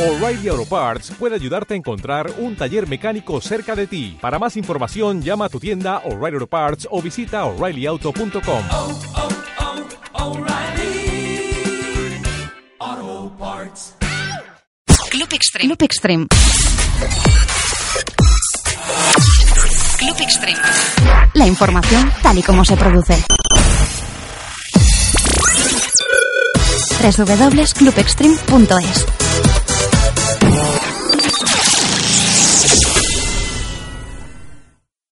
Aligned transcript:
O'Reilly 0.00 0.48
Auto 0.48 0.64
Parts 0.64 1.12
puede 1.18 1.34
ayudarte 1.34 1.74
a 1.74 1.76
encontrar 1.76 2.32
un 2.38 2.56
taller 2.56 2.88
mecánico 2.88 3.38
cerca 3.42 3.76
de 3.76 3.86
ti. 3.86 4.16
Para 4.18 4.38
más 4.38 4.56
información, 4.56 5.20
llama 5.20 5.44
a 5.44 5.50
tu 5.50 5.60
tienda 5.60 5.98
O'Reilly 6.06 6.36
Auto 6.36 6.46
Parts 6.46 6.88
o 6.90 7.02
visita 7.02 7.44
oreillyauto.com. 7.44 8.62
oh, 8.70 8.98
oh, 10.14 10.38
Club 15.10 15.28
Extreme. 15.34 15.68
Club 15.68 15.82
Extreme. 15.82 16.26
Club 19.98 20.16
Extreme. 20.18 20.60
La 21.34 21.46
información 21.46 22.10
tal 22.22 22.38
y 22.38 22.42
como 22.42 22.64
se 22.64 22.74
produce. 22.74 23.22
www.clubextreme.es 27.02 29.19